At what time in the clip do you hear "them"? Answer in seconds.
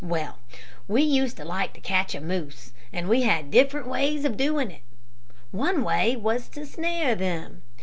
7.13-7.61